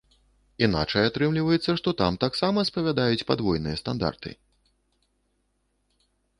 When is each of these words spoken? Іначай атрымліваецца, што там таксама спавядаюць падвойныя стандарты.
Іначай 0.67 1.03
атрымліваецца, 1.09 1.75
што 1.81 1.93
там 2.01 2.17
таксама 2.25 2.59
спавядаюць 2.71 3.27
падвойныя 3.29 3.85
стандарты. 3.85 4.37